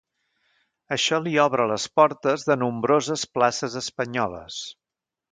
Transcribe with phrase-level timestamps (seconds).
[0.95, 4.57] Això li obre les portes de nombroses places espanyoles.